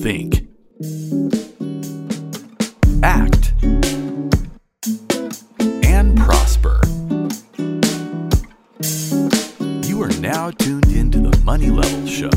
think, 0.00 0.48
act, 3.02 3.52
and 5.84 6.16
prosper. 6.16 6.80
You 9.86 10.00
are 10.02 10.08
now 10.20 10.52
tuned 10.52 10.86
into 10.86 11.18
the 11.18 11.38
Money 11.44 11.68
Levels 11.68 12.08
Show. 12.08 12.30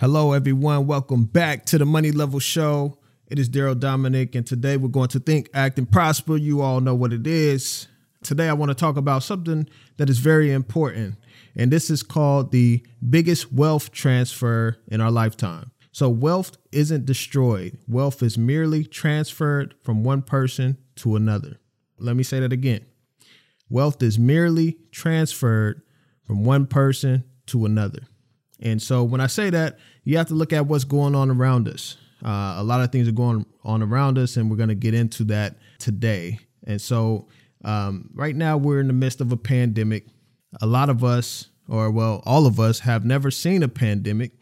Hello, 0.00 0.32
everyone. 0.32 0.88
Welcome 0.88 1.26
back 1.26 1.64
to 1.66 1.78
the 1.78 1.84
Money 1.84 2.10
Levels 2.10 2.42
Show. 2.42 2.98
It 3.28 3.38
is 3.38 3.48
Darrell 3.48 3.76
Dominic, 3.76 4.34
and 4.34 4.44
today 4.44 4.76
we're 4.76 4.88
going 4.88 5.10
to 5.10 5.20
think, 5.20 5.48
act, 5.54 5.78
and 5.78 5.88
prosper. 5.88 6.36
You 6.36 6.60
all 6.60 6.80
know 6.80 6.96
what 6.96 7.12
it 7.12 7.28
is. 7.28 7.86
Today, 8.24 8.48
I 8.48 8.54
want 8.54 8.70
to 8.70 8.74
talk 8.74 8.96
about 8.96 9.22
something 9.22 9.68
that 9.98 10.08
is 10.08 10.18
very 10.18 10.50
important, 10.50 11.16
and 11.54 11.70
this 11.70 11.90
is 11.90 12.02
called 12.02 12.52
the 12.52 12.82
biggest 13.08 13.52
wealth 13.52 13.92
transfer 13.92 14.78
in 14.88 15.02
our 15.02 15.10
lifetime. 15.10 15.70
So, 15.92 16.08
wealth 16.08 16.56
isn't 16.72 17.04
destroyed, 17.04 17.78
wealth 17.86 18.22
is 18.22 18.38
merely 18.38 18.84
transferred 18.84 19.74
from 19.82 20.04
one 20.04 20.22
person 20.22 20.78
to 20.96 21.16
another. 21.16 21.60
Let 21.98 22.16
me 22.16 22.22
say 22.22 22.40
that 22.40 22.52
again 22.52 22.86
wealth 23.68 24.02
is 24.02 24.18
merely 24.18 24.78
transferred 24.90 25.82
from 26.26 26.44
one 26.44 26.66
person 26.66 27.24
to 27.46 27.66
another. 27.66 28.00
And 28.60 28.80
so, 28.80 29.04
when 29.04 29.20
I 29.20 29.26
say 29.26 29.50
that, 29.50 29.78
you 30.02 30.16
have 30.16 30.28
to 30.28 30.34
look 30.34 30.54
at 30.54 30.66
what's 30.66 30.84
going 30.84 31.14
on 31.14 31.30
around 31.30 31.68
us. 31.68 31.98
Uh, 32.24 32.54
a 32.56 32.64
lot 32.64 32.80
of 32.80 32.90
things 32.90 33.06
are 33.06 33.12
going 33.12 33.44
on 33.64 33.82
around 33.82 34.16
us, 34.16 34.38
and 34.38 34.50
we're 34.50 34.56
going 34.56 34.70
to 34.70 34.74
get 34.74 34.94
into 34.94 35.24
that 35.24 35.56
today. 35.78 36.38
And 36.66 36.80
so, 36.80 37.28
um, 37.64 38.10
right 38.14 38.36
now, 38.36 38.56
we're 38.56 38.80
in 38.80 38.86
the 38.86 38.92
midst 38.92 39.20
of 39.20 39.32
a 39.32 39.36
pandemic. 39.36 40.06
A 40.60 40.66
lot 40.66 40.90
of 40.90 41.02
us, 41.02 41.48
or 41.68 41.90
well, 41.90 42.22
all 42.26 42.46
of 42.46 42.60
us, 42.60 42.80
have 42.80 43.04
never 43.04 43.30
seen 43.30 43.62
a 43.62 43.68
pandemic 43.68 44.32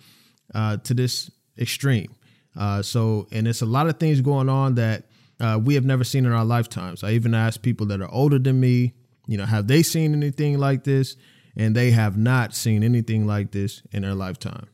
uh, 0.54 0.78
to 0.78 0.94
this 0.94 1.30
extreme. 1.58 2.14
Uh, 2.56 2.82
so, 2.82 3.28
and 3.32 3.48
it's 3.48 3.62
a 3.62 3.66
lot 3.66 3.88
of 3.88 3.98
things 3.98 4.20
going 4.20 4.48
on 4.48 4.74
that 4.74 5.04
uh, 5.40 5.58
we 5.62 5.74
have 5.74 5.84
never 5.84 6.04
seen 6.04 6.26
in 6.26 6.32
our 6.32 6.44
lifetimes. 6.44 7.02
I 7.02 7.12
even 7.12 7.34
asked 7.34 7.62
people 7.62 7.86
that 7.86 8.00
are 8.00 8.10
older 8.10 8.38
than 8.38 8.60
me, 8.60 8.94
you 9.26 9.38
know, 9.38 9.46
have 9.46 9.66
they 9.66 9.82
seen 9.82 10.12
anything 10.12 10.58
like 10.58 10.84
this? 10.84 11.16
And 11.56 11.76
they 11.76 11.90
have 11.90 12.16
not 12.16 12.54
seen 12.54 12.82
anything 12.82 13.26
like 13.26 13.52
this 13.52 13.82
in 13.92 14.02
their 14.02 14.14
lifetime. 14.14 14.68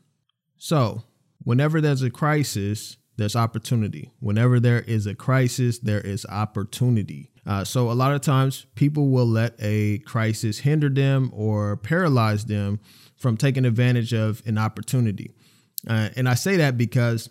So, 0.57 1.03
whenever 1.43 1.81
there's 1.81 2.01
a 2.01 2.09
crisis, 2.09 2.97
there's 3.17 3.35
opportunity. 3.35 4.11
Whenever 4.19 4.59
there 4.61 4.81
is 4.81 5.05
a 5.05 5.13
crisis, 5.13 5.79
there 5.79 5.99
is 5.99 6.25
opportunity. 6.27 7.31
Uh, 7.49 7.63
so, 7.63 7.89
a 7.89 7.93
lot 7.93 8.13
of 8.13 8.21
times 8.21 8.67
people 8.75 9.09
will 9.09 9.25
let 9.25 9.55
a 9.57 9.97
crisis 10.05 10.59
hinder 10.59 10.87
them 10.87 11.31
or 11.33 11.77
paralyze 11.77 12.45
them 12.45 12.79
from 13.17 13.35
taking 13.35 13.65
advantage 13.65 14.13
of 14.13 14.43
an 14.45 14.59
opportunity. 14.59 15.31
Uh, 15.87 16.09
and 16.15 16.29
I 16.29 16.35
say 16.35 16.57
that 16.57 16.77
because 16.77 17.27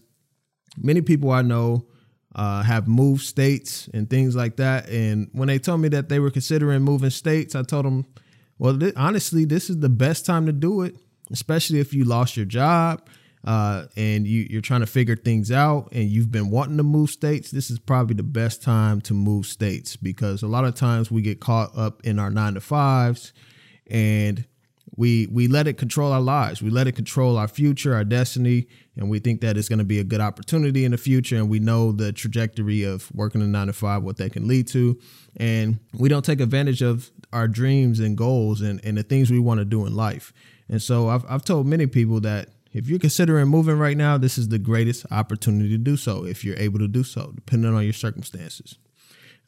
many 0.76 1.02
people 1.02 1.30
I 1.30 1.42
know 1.42 1.86
uh, 2.34 2.64
have 2.64 2.88
moved 2.88 3.22
states 3.22 3.88
and 3.94 4.10
things 4.10 4.34
like 4.34 4.56
that. 4.56 4.88
And 4.88 5.28
when 5.30 5.46
they 5.46 5.60
told 5.60 5.82
me 5.82 5.88
that 5.90 6.08
they 6.08 6.18
were 6.18 6.32
considering 6.32 6.82
moving 6.82 7.10
states, 7.10 7.54
I 7.54 7.62
told 7.62 7.84
them, 7.84 8.04
well, 8.58 8.76
th- 8.76 8.94
honestly, 8.96 9.44
this 9.44 9.70
is 9.70 9.78
the 9.78 9.88
best 9.88 10.26
time 10.26 10.46
to 10.46 10.52
do 10.52 10.82
it, 10.82 10.96
especially 11.30 11.78
if 11.78 11.94
you 11.94 12.02
lost 12.02 12.36
your 12.36 12.46
job 12.46 13.08
uh, 13.48 13.86
and 13.96 14.26
you, 14.26 14.46
you're 14.50 14.60
trying 14.60 14.80
to 14.80 14.86
figure 14.86 15.16
things 15.16 15.50
out 15.50 15.88
and 15.92 16.10
you've 16.10 16.30
been 16.30 16.50
wanting 16.50 16.76
to 16.76 16.82
move 16.82 17.08
states, 17.08 17.50
this 17.50 17.70
is 17.70 17.78
probably 17.78 18.14
the 18.14 18.22
best 18.22 18.62
time 18.62 19.00
to 19.00 19.14
move 19.14 19.46
states 19.46 19.96
because 19.96 20.42
a 20.42 20.46
lot 20.46 20.66
of 20.66 20.74
times 20.74 21.10
we 21.10 21.22
get 21.22 21.40
caught 21.40 21.74
up 21.74 22.04
in 22.04 22.18
our 22.18 22.30
nine 22.30 22.52
to 22.52 22.60
fives 22.60 23.32
and 23.86 24.44
we 24.96 25.28
we 25.28 25.48
let 25.48 25.66
it 25.66 25.78
control 25.78 26.12
our 26.12 26.20
lives. 26.20 26.60
We 26.60 26.68
let 26.68 26.88
it 26.88 26.92
control 26.92 27.38
our 27.38 27.48
future, 27.48 27.94
our 27.94 28.04
destiny, 28.04 28.66
and 28.96 29.08
we 29.08 29.18
think 29.18 29.40
that 29.40 29.56
it's 29.56 29.68
going 29.68 29.78
to 29.78 29.84
be 29.84 29.98
a 29.98 30.04
good 30.04 30.20
opportunity 30.20 30.84
in 30.84 30.90
the 30.90 30.98
future. 30.98 31.36
And 31.36 31.48
we 31.48 31.58
know 31.58 31.92
the 31.92 32.12
trajectory 32.12 32.82
of 32.82 33.10
working 33.14 33.40
a 33.40 33.46
nine 33.46 33.68
to 33.68 33.72
five, 33.72 34.02
what 34.02 34.18
that 34.18 34.34
can 34.34 34.46
lead 34.46 34.66
to, 34.68 34.98
and 35.36 35.78
we 35.94 36.10
don't 36.10 36.24
take 36.24 36.40
advantage 36.40 36.82
of 36.82 37.10
our 37.32 37.48
dreams 37.48 37.98
and 37.98 38.14
goals 38.14 38.60
and, 38.60 38.78
and 38.84 38.98
the 38.98 39.02
things 39.02 39.30
we 39.30 39.38
want 39.38 39.58
to 39.58 39.64
do 39.64 39.86
in 39.86 39.96
life. 39.96 40.34
And 40.68 40.82
so 40.82 41.08
I've 41.08 41.24
I've 41.26 41.44
told 41.44 41.66
many 41.66 41.86
people 41.86 42.20
that 42.20 42.50
if 42.72 42.88
you're 42.88 42.98
considering 42.98 43.48
moving 43.48 43.78
right 43.78 43.96
now, 43.96 44.18
this 44.18 44.38
is 44.38 44.48
the 44.48 44.58
greatest 44.58 45.06
opportunity 45.10 45.70
to 45.70 45.78
do 45.78 45.96
so 45.96 46.24
if 46.24 46.44
you're 46.44 46.56
able 46.58 46.78
to 46.78 46.88
do 46.88 47.02
so, 47.02 47.32
depending 47.34 47.74
on 47.74 47.84
your 47.84 47.92
circumstances. 47.92 48.78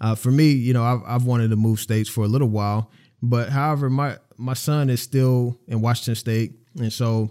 Uh, 0.00 0.14
for 0.14 0.30
me, 0.30 0.50
you 0.50 0.72
know, 0.72 0.82
I've, 0.82 1.02
I've 1.06 1.24
wanted 1.24 1.50
to 1.50 1.56
move 1.56 1.80
states 1.80 2.08
for 2.08 2.24
a 2.24 2.28
little 2.28 2.48
while, 2.48 2.90
but 3.22 3.50
however, 3.50 3.90
my 3.90 4.16
my 4.36 4.54
son 4.54 4.88
is 4.88 5.02
still 5.02 5.58
in 5.68 5.82
Washington 5.82 6.14
State, 6.14 6.52
and 6.78 6.90
so 6.90 7.30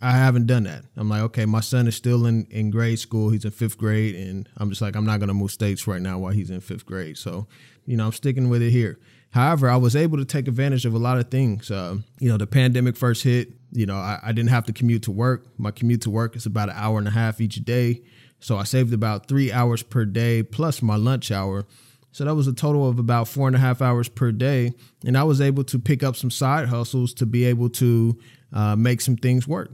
I 0.00 0.12
haven't 0.12 0.46
done 0.46 0.64
that. 0.64 0.84
I'm 0.96 1.08
like, 1.08 1.22
okay, 1.22 1.46
my 1.46 1.60
son 1.60 1.88
is 1.88 1.96
still 1.96 2.26
in 2.26 2.46
in 2.50 2.70
grade 2.70 3.00
school. 3.00 3.30
He's 3.30 3.44
in 3.44 3.50
fifth 3.50 3.76
grade, 3.76 4.14
and 4.14 4.48
I'm 4.56 4.68
just 4.68 4.80
like, 4.80 4.94
I'm 4.94 5.06
not 5.06 5.18
gonna 5.18 5.34
move 5.34 5.50
states 5.50 5.88
right 5.88 6.00
now 6.00 6.18
while 6.18 6.32
he's 6.32 6.50
in 6.50 6.60
fifth 6.60 6.86
grade. 6.86 7.18
So, 7.18 7.48
you 7.86 7.96
know, 7.96 8.06
I'm 8.06 8.12
sticking 8.12 8.48
with 8.48 8.62
it 8.62 8.70
here. 8.70 9.00
However, 9.30 9.68
I 9.68 9.76
was 9.76 9.96
able 9.96 10.18
to 10.18 10.24
take 10.24 10.46
advantage 10.46 10.86
of 10.86 10.94
a 10.94 10.98
lot 10.98 11.18
of 11.18 11.28
things. 11.30 11.70
Uh, 11.70 11.98
you 12.20 12.28
know, 12.28 12.36
the 12.36 12.46
pandemic 12.46 12.96
first 12.96 13.24
hit. 13.24 13.50
You 13.72 13.86
know, 13.86 13.96
I, 13.96 14.20
I 14.22 14.32
didn't 14.32 14.50
have 14.50 14.64
to 14.66 14.72
commute 14.72 15.02
to 15.04 15.10
work. 15.10 15.46
My 15.58 15.70
commute 15.70 16.02
to 16.02 16.10
work 16.10 16.36
is 16.36 16.46
about 16.46 16.68
an 16.68 16.76
hour 16.76 16.98
and 16.98 17.08
a 17.08 17.10
half 17.10 17.40
each 17.40 17.64
day, 17.64 18.02
so 18.40 18.56
I 18.56 18.64
saved 18.64 18.92
about 18.92 19.28
three 19.28 19.50
hours 19.52 19.82
per 19.82 20.04
day 20.04 20.42
plus 20.42 20.82
my 20.82 20.96
lunch 20.96 21.30
hour. 21.30 21.66
So 22.12 22.24
that 22.24 22.34
was 22.34 22.46
a 22.46 22.54
total 22.54 22.88
of 22.88 22.98
about 22.98 23.28
four 23.28 23.46
and 23.46 23.54
a 23.54 23.58
half 23.58 23.82
hours 23.82 24.08
per 24.08 24.32
day. 24.32 24.72
And 25.04 25.18
I 25.18 25.24
was 25.24 25.40
able 25.40 25.64
to 25.64 25.78
pick 25.78 26.02
up 26.02 26.16
some 26.16 26.30
side 26.30 26.68
hustles 26.68 27.12
to 27.14 27.26
be 27.26 27.44
able 27.44 27.68
to 27.70 28.18
uh, 28.54 28.74
make 28.74 29.02
some 29.02 29.16
things 29.16 29.46
work. 29.46 29.70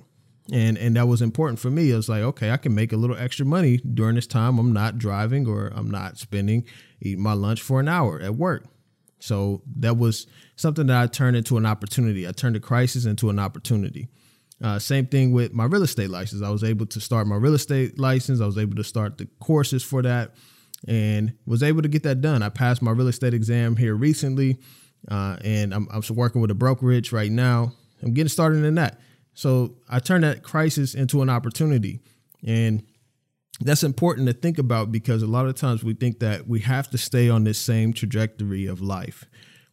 And 0.51 0.77
and 0.77 0.97
that 0.97 1.07
was 1.07 1.23
important 1.23 1.61
for 1.61 1.71
me. 1.71 1.93
I 1.93 1.97
was 1.97 2.09
like, 2.09 2.23
okay, 2.23 2.51
I 2.51 2.57
can 2.57 2.75
make 2.75 2.93
a 2.93 2.97
little 2.97 3.17
extra 3.17 3.47
money 3.47 3.77
during 3.77 4.17
this 4.17 4.27
time. 4.27 4.59
I'm 4.59 4.73
not 4.73 4.99
driving 4.99 5.47
or 5.47 5.69
I'm 5.73 5.89
not 5.89 6.19
spending 6.19 6.65
eating 7.01 7.23
my 7.23 7.33
lunch 7.33 7.63
for 7.63 7.79
an 7.79 7.89
hour 7.89 8.21
at 8.21 8.35
work. 8.35 8.65
So 9.23 9.63
that 9.77 9.97
was 9.97 10.27
something 10.57 10.89
that 10.89 11.01
I 11.01 11.07
turned 11.07 11.37
into 11.37 11.57
an 11.57 11.65
opportunity. 11.65 12.27
I 12.27 12.33
turned 12.33 12.57
a 12.57 12.61
crisis 12.61 13.05
into 13.05 13.31
an 13.31 13.39
opportunity. 13.39 14.09
Uh, 14.61 14.81
same 14.81 15.07
thing 15.07 15.31
with 15.31 15.53
my 15.53 15.65
real 15.65 15.85
estate 15.85 16.11
license. 16.11 16.43
I 16.43 16.51
was 16.51 16.65
able 16.65 16.87
to 16.87 17.01
start 17.01 17.29
my 17.29 17.37
real 17.37 17.55
estate 17.55 18.01
license. 18.01 18.41
I 18.41 18.47
was 18.47 18.59
able 18.59 18.75
to 18.75 18.83
start 18.83 19.19
the 19.19 19.29
courses 19.39 19.85
for 19.85 20.03
that 20.03 20.35
and 20.89 21.35
was 21.47 21.63
able 21.63 21.83
to 21.83 21.89
get 21.89 22.03
that 22.03 22.21
done. 22.21 22.43
I 22.43 22.49
passed 22.49 22.83
my 22.83 22.91
real 22.91 23.07
estate 23.07 23.33
exam 23.33 23.77
here 23.77 23.95
recently, 23.95 24.59
uh, 25.09 25.37
and 25.45 25.73
I'm, 25.73 25.87
I'm 25.93 26.03
working 26.17 26.41
with 26.41 26.51
a 26.51 26.57
brokerage 26.57 27.13
right 27.13 27.31
now. 27.31 27.73
I'm 28.03 28.15
getting 28.15 28.29
started 28.29 28.65
in 28.65 28.75
that. 28.75 29.01
So 29.35 29.77
I 29.89 30.01
turned 30.01 30.25
that 30.25 30.43
crisis 30.43 30.95
into 30.97 31.23
an 31.23 31.31
opportunity. 31.31 32.01
And 32.45 32.83
that's 33.67 33.83
important 33.83 34.27
to 34.29 34.33
think 34.33 34.59
about 34.59 34.91
because 34.91 35.23
a 35.23 35.27
lot 35.27 35.47
of 35.47 35.55
times 35.55 35.85
we 35.85 35.95
think 35.95 36.21
that 36.21 36.49
we 36.49 36.61
have 36.61 36.89
to 36.91 36.99
stay 36.99 37.29
on 37.29 37.45
this 37.45 37.59
same 37.59 37.93
trajectory 37.93 38.67
of 38.67 38.81
life. 38.81 39.25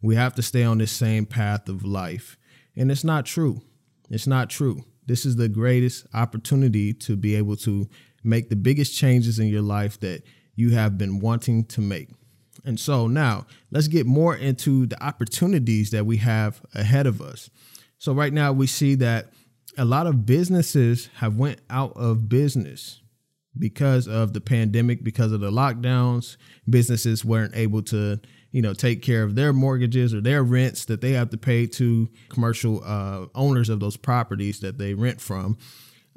We 0.01 0.15
have 0.15 0.35
to 0.35 0.41
stay 0.41 0.63
on 0.63 0.77
this 0.77 0.91
same 0.91 1.25
path 1.25 1.69
of 1.69 1.83
life. 1.83 2.37
And 2.75 2.91
it's 2.91 3.03
not 3.03 3.25
true. 3.25 3.61
It's 4.09 4.27
not 4.27 4.49
true. 4.49 4.83
This 5.05 5.25
is 5.25 5.35
the 5.35 5.49
greatest 5.49 6.05
opportunity 6.13 6.93
to 6.93 7.15
be 7.15 7.35
able 7.35 7.55
to 7.57 7.89
make 8.23 8.49
the 8.49 8.55
biggest 8.55 8.95
changes 8.95 9.39
in 9.39 9.47
your 9.47 9.61
life 9.61 9.99
that 10.01 10.23
you 10.55 10.71
have 10.71 10.97
been 10.97 11.19
wanting 11.19 11.65
to 11.65 11.81
make. 11.81 12.09
And 12.65 12.79
so 12.79 13.07
now 13.07 13.45
let's 13.71 13.87
get 13.87 14.05
more 14.05 14.35
into 14.35 14.85
the 14.85 15.01
opportunities 15.03 15.91
that 15.91 16.05
we 16.05 16.17
have 16.17 16.61
ahead 16.75 17.07
of 17.07 17.21
us. 17.21 17.49
So 17.97 18.13
right 18.13 18.33
now 18.33 18.51
we 18.51 18.67
see 18.67 18.95
that 18.95 19.31
a 19.77 19.85
lot 19.85 20.07
of 20.07 20.25
businesses 20.25 21.09
have 21.15 21.37
went 21.37 21.61
out 21.69 21.93
of 21.95 22.27
business 22.27 23.01
because 23.57 24.07
of 24.07 24.33
the 24.33 24.41
pandemic, 24.41 25.03
because 25.03 25.31
of 25.31 25.41
the 25.41 25.51
lockdowns. 25.51 26.37
Businesses 26.69 27.25
weren't 27.25 27.55
able 27.55 27.81
to, 27.83 28.19
you 28.51 28.61
know, 28.61 28.73
take 28.73 29.01
care 29.01 29.23
of 29.23 29.35
their 29.35 29.53
mortgages 29.53 30.13
or 30.13 30.21
their 30.21 30.43
rents 30.43 30.85
that 30.85 31.01
they 31.01 31.13
have 31.13 31.29
to 31.31 31.37
pay 31.37 31.65
to 31.67 32.09
commercial 32.29 32.83
uh, 32.85 33.25
owners 33.35 33.69
of 33.69 33.79
those 33.79 33.97
properties 33.97 34.59
that 34.59 34.77
they 34.77 34.93
rent 34.93 35.19
from. 35.19 35.57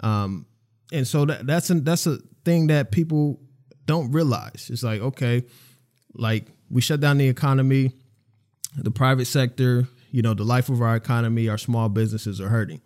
Um, 0.00 0.46
and 0.93 1.06
so 1.08 1.25
that, 1.25 1.46
that's 1.46 1.70
a, 1.70 1.75
that's 1.75 2.06
a 2.06 2.19
thing 2.44 2.67
that 2.69 2.93
people 2.93 3.40
don't 3.87 4.12
realize. 4.12 4.69
It's 4.70 4.82
like, 4.82 5.00
okay, 5.00 5.44
like 6.14 6.49
we 6.70 6.81
shut 6.81 7.00
down 7.00 7.19
the 7.19 7.28
economy, 7.28 7.93
the 8.76 8.90
private 8.90 9.26
sector, 9.26 9.88
you 10.11 10.23
know, 10.23 10.35
the 10.35 10.44
life 10.44 10.69
of 10.69 10.82
our 10.82 10.94
economy, 10.94 11.49
our 11.49 11.58
small 11.58 11.88
businesses 11.88 12.40
are 12.40 12.49
hurting. 12.49 12.82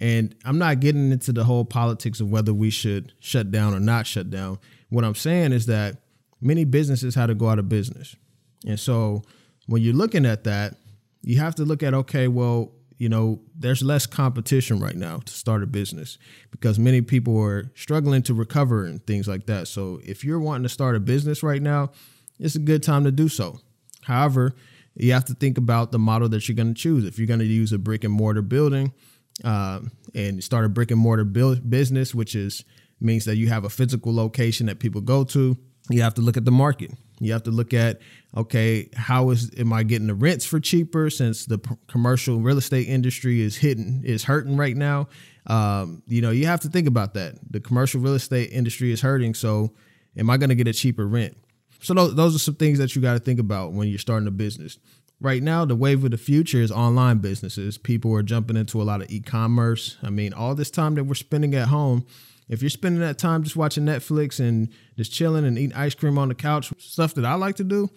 And 0.00 0.34
I'm 0.44 0.58
not 0.58 0.80
getting 0.80 1.12
into 1.12 1.32
the 1.32 1.44
whole 1.44 1.64
politics 1.64 2.20
of 2.20 2.30
whether 2.30 2.54
we 2.54 2.70
should 2.70 3.12
shut 3.20 3.50
down 3.50 3.74
or 3.74 3.80
not 3.80 4.06
shut 4.06 4.30
down. 4.30 4.58
What 4.88 5.04
I'm 5.04 5.14
saying 5.14 5.52
is 5.52 5.66
that 5.66 5.98
many 6.40 6.64
businesses 6.64 7.14
had 7.14 7.26
to 7.26 7.34
go 7.34 7.48
out 7.48 7.58
of 7.58 7.68
business. 7.68 8.16
And 8.66 8.80
so 8.80 9.22
when 9.66 9.82
you're 9.82 9.94
looking 9.94 10.24
at 10.24 10.44
that, 10.44 10.76
you 11.22 11.38
have 11.38 11.54
to 11.56 11.64
look 11.64 11.82
at, 11.82 11.92
okay, 11.92 12.28
well, 12.28 12.72
you 12.96 13.08
know, 13.08 13.40
there's 13.54 13.82
less 13.82 14.06
competition 14.06 14.80
right 14.80 14.96
now 14.96 15.18
to 15.18 15.32
start 15.32 15.62
a 15.62 15.66
business 15.66 16.18
because 16.50 16.78
many 16.78 17.00
people 17.02 17.38
are 17.38 17.70
struggling 17.74 18.22
to 18.22 18.34
recover 18.34 18.84
and 18.84 19.06
things 19.06 19.28
like 19.28 19.46
that. 19.46 19.68
So 19.68 20.00
if 20.04 20.24
you're 20.24 20.40
wanting 20.40 20.64
to 20.64 20.68
start 20.68 20.96
a 20.96 21.00
business 21.00 21.42
right 21.42 21.62
now, 21.62 21.92
it's 22.38 22.56
a 22.56 22.58
good 22.58 22.82
time 22.82 23.04
to 23.04 23.10
do 23.10 23.28
so. 23.28 23.60
However, 24.02 24.54
you 24.94 25.12
have 25.12 25.24
to 25.26 25.34
think 25.34 25.56
about 25.56 25.92
the 25.92 25.98
model 25.98 26.28
that 26.30 26.48
you're 26.48 26.56
going 26.56 26.74
to 26.74 26.80
choose. 26.80 27.04
If 27.04 27.18
you're 27.18 27.26
going 27.26 27.40
to 27.40 27.46
use 27.46 27.72
a 27.72 27.78
brick 27.78 28.04
and 28.04 28.12
mortar 28.12 28.42
building, 28.42 28.92
um, 29.44 29.90
and 30.14 30.42
start 30.42 30.64
a 30.64 30.68
brick 30.68 30.90
and 30.90 31.00
mortar 31.00 31.24
business, 31.24 32.14
which 32.14 32.34
is 32.34 32.64
means 33.00 33.24
that 33.24 33.36
you 33.36 33.48
have 33.48 33.64
a 33.64 33.70
physical 33.70 34.14
location 34.14 34.66
that 34.66 34.78
people 34.78 35.00
go 35.00 35.24
to. 35.24 35.56
You 35.88 36.02
have 36.02 36.14
to 36.14 36.20
look 36.20 36.36
at 36.36 36.44
the 36.44 36.50
market. 36.50 36.92
You 37.18 37.32
have 37.32 37.42
to 37.44 37.50
look 37.50 37.74
at 37.74 38.00
okay, 38.36 38.88
how 38.94 39.30
is 39.30 39.50
am 39.58 39.72
I 39.72 39.82
getting 39.82 40.06
the 40.06 40.14
rents 40.14 40.44
for 40.44 40.60
cheaper 40.60 41.10
since 41.10 41.46
the 41.46 41.58
p- 41.58 41.74
commercial 41.86 42.40
real 42.40 42.58
estate 42.58 42.88
industry 42.88 43.40
is 43.40 43.56
hitting 43.56 44.02
is 44.04 44.24
hurting 44.24 44.56
right 44.56 44.76
now. 44.76 45.08
Um, 45.46 46.02
you 46.06 46.22
know, 46.22 46.30
you 46.30 46.46
have 46.46 46.60
to 46.60 46.68
think 46.68 46.86
about 46.86 47.14
that. 47.14 47.38
The 47.50 47.60
commercial 47.60 48.00
real 48.00 48.14
estate 48.14 48.50
industry 48.52 48.92
is 48.92 49.00
hurting, 49.00 49.34
so 49.34 49.72
am 50.16 50.30
I 50.30 50.36
going 50.36 50.50
to 50.50 50.54
get 50.54 50.68
a 50.68 50.72
cheaper 50.72 51.06
rent? 51.06 51.36
So 51.82 51.94
those 51.94 52.36
are 52.36 52.38
some 52.38 52.56
things 52.56 52.78
that 52.78 52.94
you 52.94 53.02
got 53.02 53.14
to 53.14 53.20
think 53.20 53.40
about 53.40 53.72
when 53.72 53.88
you're 53.88 53.98
starting 53.98 54.28
a 54.28 54.32
business. 54.32 54.78
Right 55.22 55.42
now, 55.42 55.66
the 55.66 55.76
wave 55.76 56.02
of 56.02 56.12
the 56.12 56.18
future 56.18 56.62
is 56.62 56.72
online 56.72 57.18
businesses. 57.18 57.76
People 57.76 58.14
are 58.14 58.22
jumping 58.22 58.56
into 58.56 58.80
a 58.80 58.84
lot 58.84 59.02
of 59.02 59.10
e-commerce. 59.10 59.98
I 60.02 60.08
mean, 60.08 60.32
all 60.32 60.54
this 60.54 60.70
time 60.70 60.94
that 60.94 61.04
we're 61.04 61.14
spending 61.14 61.54
at 61.54 61.68
home, 61.68 62.06
if 62.48 62.62
you're 62.62 62.70
spending 62.70 63.02
that 63.02 63.18
time 63.18 63.42
just 63.42 63.54
watching 63.54 63.84
Netflix 63.84 64.40
and 64.40 64.70
just 64.96 65.12
chilling 65.12 65.44
and 65.44 65.58
eating 65.58 65.76
ice 65.76 65.94
cream 65.94 66.16
on 66.16 66.28
the 66.28 66.34
couch, 66.34 66.72
stuff 66.78 67.14
that 67.14 67.26
I 67.26 67.34
like 67.34 67.56
to 67.56 67.64
do, 67.64 67.90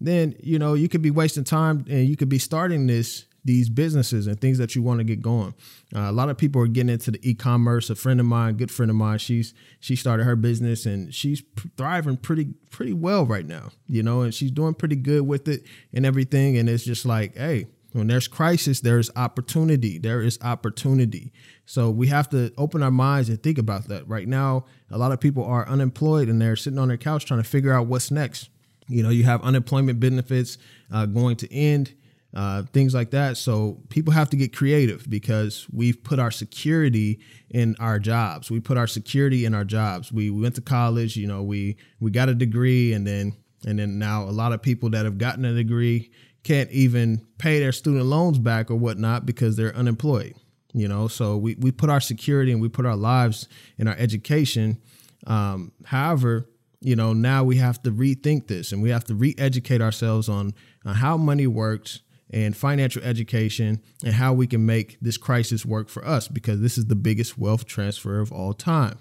then 0.00 0.34
you 0.40 0.58
know 0.58 0.72
you 0.72 0.88
could 0.88 1.02
be 1.02 1.10
wasting 1.10 1.44
time 1.44 1.84
and 1.88 2.08
you 2.08 2.16
could 2.16 2.30
be 2.30 2.38
starting 2.38 2.86
this 2.86 3.26
these 3.44 3.68
businesses 3.68 4.26
and 4.26 4.40
things 4.40 4.58
that 4.58 4.74
you 4.74 4.82
want 4.82 4.98
to 4.98 5.04
get 5.04 5.22
going. 5.22 5.54
Uh, 5.94 6.00
a 6.00 6.12
lot 6.12 6.28
of 6.28 6.36
people 6.36 6.60
are 6.62 6.66
getting 6.66 6.90
into 6.90 7.10
the 7.10 7.28
e-commerce. 7.28 7.90
A 7.90 7.94
friend 7.94 8.20
of 8.20 8.26
mine, 8.26 8.54
good 8.54 8.70
friend 8.70 8.90
of 8.90 8.96
mine, 8.96 9.18
she's 9.18 9.54
she 9.80 9.96
started 9.96 10.24
her 10.24 10.36
business 10.36 10.86
and 10.86 11.14
she's 11.14 11.42
thriving 11.76 12.16
pretty 12.16 12.54
pretty 12.70 12.92
well 12.92 13.24
right 13.24 13.46
now. 13.46 13.70
You 13.86 14.02
know, 14.02 14.22
and 14.22 14.34
she's 14.34 14.50
doing 14.50 14.74
pretty 14.74 14.96
good 14.96 15.22
with 15.26 15.48
it 15.48 15.62
and 15.92 16.04
everything. 16.04 16.56
And 16.56 16.68
it's 16.68 16.84
just 16.84 17.06
like, 17.06 17.36
hey, 17.36 17.66
when 17.92 18.06
there's 18.06 18.28
crisis, 18.28 18.80
there's 18.80 19.10
opportunity. 19.16 19.98
There 19.98 20.20
is 20.22 20.38
opportunity. 20.42 21.32
So 21.66 21.90
we 21.90 22.06
have 22.08 22.28
to 22.30 22.52
open 22.56 22.82
our 22.82 22.90
minds 22.90 23.28
and 23.28 23.42
think 23.42 23.58
about 23.58 23.88
that. 23.88 24.06
Right 24.06 24.28
now, 24.28 24.66
a 24.90 24.98
lot 24.98 25.12
of 25.12 25.20
people 25.20 25.44
are 25.44 25.66
unemployed 25.68 26.28
and 26.28 26.40
they're 26.40 26.56
sitting 26.56 26.78
on 26.78 26.88
their 26.88 26.96
couch 26.96 27.24
trying 27.24 27.42
to 27.42 27.48
figure 27.48 27.72
out 27.72 27.86
what's 27.86 28.10
next. 28.10 28.48
You 28.86 29.02
know, 29.02 29.10
you 29.10 29.24
have 29.24 29.42
unemployment 29.42 30.00
benefits 30.00 30.58
uh, 30.92 31.06
going 31.06 31.36
to 31.36 31.52
end, 31.52 31.94
uh, 32.34 32.62
things 32.72 32.94
like 32.94 33.10
that. 33.10 33.36
So 33.36 33.80
people 33.88 34.12
have 34.12 34.30
to 34.30 34.36
get 34.36 34.54
creative 34.54 35.08
because 35.08 35.66
we've 35.72 36.02
put 36.02 36.18
our 36.18 36.30
security 36.30 37.20
in 37.50 37.76
our 37.80 37.98
jobs. 37.98 38.50
We 38.50 38.60
put 38.60 38.76
our 38.76 38.86
security 38.86 39.44
in 39.44 39.54
our 39.54 39.64
jobs. 39.64 40.12
We, 40.12 40.30
we 40.30 40.42
went 40.42 40.54
to 40.56 40.60
college. 40.60 41.16
You 41.16 41.26
know, 41.26 41.42
we 41.42 41.76
we 41.98 42.10
got 42.10 42.28
a 42.28 42.34
degree, 42.34 42.92
and 42.92 43.06
then 43.06 43.36
and 43.66 43.78
then 43.78 43.98
now 43.98 44.24
a 44.24 44.30
lot 44.30 44.52
of 44.52 44.62
people 44.62 44.90
that 44.90 45.04
have 45.04 45.18
gotten 45.18 45.44
a 45.44 45.54
degree 45.54 46.10
can't 46.42 46.70
even 46.70 47.26
pay 47.38 47.58
their 47.60 47.72
student 47.72 48.06
loans 48.06 48.38
back 48.38 48.70
or 48.70 48.76
whatnot 48.76 49.26
because 49.26 49.56
they're 49.56 49.74
unemployed. 49.74 50.34
You 50.72 50.86
know, 50.86 51.08
so 51.08 51.36
we 51.36 51.56
we 51.56 51.72
put 51.72 51.90
our 51.90 52.00
security 52.00 52.52
and 52.52 52.60
we 52.60 52.68
put 52.68 52.86
our 52.86 52.96
lives 52.96 53.48
in 53.76 53.88
our 53.88 53.96
education. 53.96 54.80
Um, 55.26 55.72
however, 55.84 56.48
you 56.80 56.96
know, 56.96 57.12
now 57.12 57.44
we 57.44 57.56
have 57.56 57.82
to 57.82 57.90
rethink 57.90 58.46
this 58.46 58.72
and 58.72 58.80
we 58.82 58.90
have 58.90 59.04
to 59.04 59.14
re-educate 59.14 59.82
ourselves 59.82 60.28
on, 60.28 60.54
on 60.84 60.94
how 60.94 61.16
money 61.16 61.46
works 61.46 62.00
and 62.32 62.56
financial 62.56 63.02
education 63.02 63.82
and 64.04 64.14
how 64.14 64.32
we 64.32 64.46
can 64.46 64.64
make 64.64 64.96
this 65.00 65.16
crisis 65.16 65.66
work 65.66 65.88
for 65.88 66.04
us 66.06 66.28
because 66.28 66.60
this 66.60 66.78
is 66.78 66.86
the 66.86 66.94
biggest 66.94 67.36
wealth 67.36 67.66
transfer 67.66 68.20
of 68.20 68.32
all 68.32 68.52
time. 68.52 68.98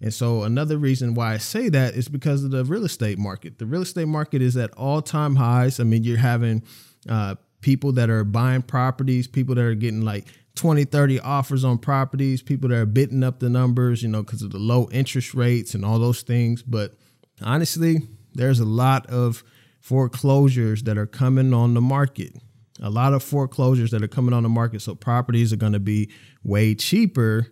And 0.00 0.12
so 0.12 0.42
another 0.42 0.76
reason 0.76 1.14
why 1.14 1.32
I 1.32 1.38
say 1.38 1.68
that 1.70 1.94
is 1.94 2.08
because 2.08 2.44
of 2.44 2.50
the 2.50 2.64
real 2.64 2.84
estate 2.84 3.18
market. 3.18 3.58
The 3.58 3.66
real 3.66 3.82
estate 3.82 4.08
market 4.08 4.42
is 4.42 4.56
at 4.56 4.72
all-time 4.74 5.36
highs. 5.36 5.80
I 5.80 5.84
mean, 5.84 6.04
you're 6.04 6.18
having 6.18 6.62
uh, 7.08 7.36
people 7.62 7.92
that 7.92 8.10
are 8.10 8.24
buying 8.24 8.62
properties, 8.62 9.26
people 9.26 9.54
that 9.54 9.64
are 9.64 9.74
getting 9.74 10.02
like 10.02 10.26
20, 10.56 10.84
30 10.84 11.20
offers 11.20 11.64
on 11.64 11.78
properties, 11.78 12.42
people 12.42 12.68
that 12.68 12.76
are 12.76 12.86
bidding 12.86 13.22
up 13.22 13.40
the 13.40 13.48
numbers, 13.48 14.02
you 14.02 14.08
know, 14.08 14.22
because 14.22 14.42
of 14.42 14.50
the 14.50 14.58
low 14.58 14.88
interest 14.92 15.34
rates 15.34 15.74
and 15.74 15.84
all 15.84 15.98
those 15.98 16.22
things. 16.22 16.62
But 16.62 16.94
honestly, 17.42 18.02
there's 18.34 18.60
a 18.60 18.66
lot 18.66 19.06
of 19.06 19.42
foreclosures 19.80 20.82
that 20.82 20.98
are 20.98 21.06
coming 21.06 21.54
on 21.54 21.74
the 21.74 21.80
market. 21.80 22.34
A 22.82 22.90
lot 22.90 23.14
of 23.14 23.22
foreclosures 23.22 23.90
that 23.92 24.02
are 24.02 24.08
coming 24.08 24.34
on 24.34 24.42
the 24.42 24.48
market. 24.48 24.82
So 24.82 24.94
properties 24.94 25.52
are 25.52 25.56
going 25.56 25.72
to 25.72 25.80
be 25.80 26.10
way 26.42 26.74
cheaper 26.74 27.46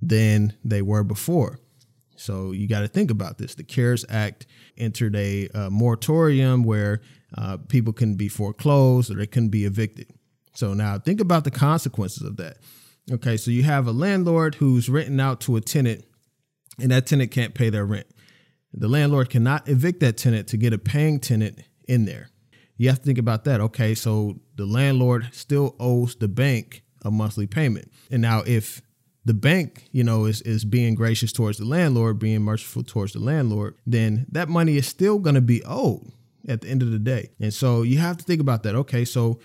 than 0.00 0.54
they 0.64 0.82
were 0.82 1.04
before. 1.04 1.58
So 2.16 2.52
you 2.52 2.68
got 2.68 2.80
to 2.80 2.88
think 2.88 3.10
about 3.10 3.38
this. 3.38 3.54
The 3.54 3.64
CARES 3.64 4.04
Act 4.08 4.46
entered 4.78 5.16
a, 5.16 5.48
a 5.54 5.70
moratorium 5.70 6.62
where 6.62 7.00
uh, 7.36 7.58
people 7.68 7.92
can 7.92 8.14
be 8.14 8.28
foreclosed 8.28 9.10
or 9.10 9.14
they 9.14 9.26
can 9.26 9.48
be 9.48 9.64
evicted. 9.64 10.08
So 10.54 10.74
now 10.74 10.98
think 10.98 11.20
about 11.20 11.44
the 11.44 11.50
consequences 11.50 12.22
of 12.22 12.36
that. 12.36 12.58
Okay, 13.10 13.36
so 13.36 13.50
you 13.50 13.64
have 13.64 13.86
a 13.86 13.92
landlord 13.92 14.54
who's 14.56 14.88
renting 14.88 15.20
out 15.20 15.40
to 15.42 15.56
a 15.56 15.60
tenant 15.60 16.04
and 16.78 16.90
that 16.90 17.06
tenant 17.06 17.30
can't 17.30 17.54
pay 17.54 17.70
their 17.70 17.84
rent. 17.84 18.06
The 18.72 18.88
landlord 18.88 19.28
cannot 19.28 19.68
evict 19.68 20.00
that 20.00 20.16
tenant 20.16 20.48
to 20.48 20.56
get 20.56 20.72
a 20.72 20.78
paying 20.78 21.20
tenant 21.20 21.58
in 21.86 22.04
there. 22.04 22.30
You 22.76 22.88
have 22.88 23.00
to 23.00 23.04
think 23.04 23.18
about 23.18 23.44
that. 23.44 23.60
Okay, 23.60 23.94
so 23.94 24.40
the 24.56 24.66
landlord 24.66 25.28
still 25.32 25.74
owes 25.80 26.14
the 26.16 26.28
bank 26.28 26.82
a 27.04 27.10
monthly 27.10 27.46
payment. 27.46 27.90
And 28.10 28.22
now 28.22 28.42
if 28.46 28.82
the 29.24 29.34
bank, 29.34 29.88
you 29.92 30.04
know, 30.04 30.24
is 30.24 30.42
is 30.42 30.64
being 30.64 30.94
gracious 30.94 31.32
towards 31.32 31.58
the 31.58 31.64
landlord, 31.64 32.18
being 32.18 32.42
merciful 32.42 32.82
towards 32.82 33.12
the 33.12 33.20
landlord, 33.20 33.76
then 33.86 34.26
that 34.30 34.48
money 34.48 34.76
is 34.76 34.86
still 34.86 35.18
going 35.18 35.34
to 35.34 35.40
be 35.40 35.62
owed 35.64 36.12
at 36.48 36.60
the 36.60 36.68
end 36.68 36.82
of 36.82 36.90
the 36.90 36.98
day. 36.98 37.30
And 37.40 37.54
so 37.54 37.82
you 37.82 37.98
have 37.98 38.16
to 38.16 38.24
think 38.24 38.40
about 38.40 38.64
that. 38.64 38.74
Okay, 38.74 39.04
so 39.04 39.38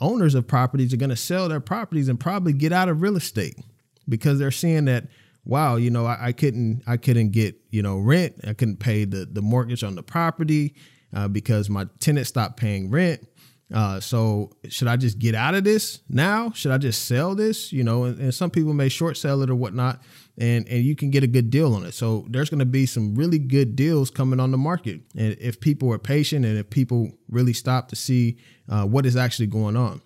owners 0.00 0.34
of 0.34 0.46
properties 0.46 0.92
are 0.92 0.98
going 0.98 1.10
to 1.10 1.16
sell 1.16 1.48
their 1.48 1.60
properties 1.60 2.08
and 2.08 2.20
probably 2.20 2.52
get 2.52 2.72
out 2.72 2.88
of 2.88 3.02
real 3.02 3.16
estate 3.16 3.56
because 4.08 4.38
they're 4.38 4.50
seeing 4.50 4.84
that 4.84 5.06
wow, 5.44 5.76
you 5.76 5.90
know, 5.90 6.06
I, 6.06 6.26
I, 6.26 6.32
couldn't 6.32 6.82
I 6.86 6.96
couldn't 6.96 7.30
get 7.30 7.56
you 7.70 7.82
know 7.82 7.98
rent. 7.98 8.36
I 8.46 8.52
couldn't 8.52 8.78
pay 8.78 9.04
the 9.04 9.26
the 9.26 9.42
mortgage 9.42 9.82
on 9.82 9.94
the 9.94 10.02
property 10.02 10.74
uh, 11.14 11.28
because 11.28 11.68
my 11.68 11.86
tenant 11.98 12.26
stopped 12.26 12.56
paying 12.56 12.90
rent. 12.90 13.26
Uh, 13.72 14.00
so 14.00 14.50
should 14.68 14.88
I 14.88 14.96
just 14.96 15.18
get 15.18 15.34
out 15.34 15.54
of 15.54 15.62
this 15.62 16.00
now? 16.08 16.50
Should 16.52 16.72
I 16.72 16.78
just 16.78 17.06
sell 17.06 17.34
this? 17.34 17.72
You 17.72 17.84
know, 17.84 18.04
and, 18.04 18.18
and, 18.18 18.34
some 18.34 18.50
people 18.50 18.74
may 18.74 18.88
short 18.88 19.16
sell 19.16 19.42
it 19.42 19.50
or 19.50 19.54
whatnot, 19.54 20.02
and 20.38 20.68
and 20.68 20.82
you 20.82 20.96
can 20.96 21.10
get 21.10 21.22
a 21.22 21.28
good 21.28 21.50
deal 21.50 21.74
on 21.74 21.84
it. 21.84 21.92
So 21.94 22.26
there's 22.28 22.50
going 22.50 22.58
to 22.58 22.64
be 22.66 22.84
some 22.86 23.14
really 23.14 23.38
good 23.38 23.76
deals 23.76 24.10
coming 24.10 24.40
on 24.40 24.50
the 24.50 24.58
market, 24.58 25.02
and 25.16 25.36
if 25.40 25.60
people 25.60 25.92
are 25.92 25.98
patient 25.98 26.44
and 26.44 26.58
if 26.58 26.68
people 26.68 27.12
really 27.28 27.52
stop 27.52 27.88
to 27.88 27.96
see 27.96 28.38
uh, 28.68 28.86
what 28.86 29.06
is 29.06 29.16
actually 29.16 29.46
going 29.46 29.76
on. 29.76 30.00